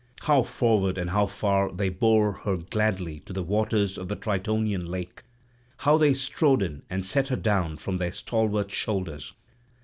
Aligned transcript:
How 0.21 0.41
forward 0.41 0.97
and 0.97 1.11
how 1.11 1.27
far 1.27 1.71
they 1.71 1.89
bore 1.89 2.31
her 2.31 2.57
gladly 2.57 3.19
to 3.19 3.33
the 3.33 3.43
waters 3.43 3.99
of 3.99 4.07
the 4.07 4.15
Tritonian 4.15 4.87
lake! 4.87 5.21
How 5.77 5.99
they 5.99 6.15
strode 6.15 6.63
in 6.63 6.81
and 6.89 7.05
set 7.05 7.27
her 7.27 7.35
down 7.35 7.77
from 7.77 7.99
their 7.99 8.11
stalwart 8.11 8.71
shoulders! 8.71 9.33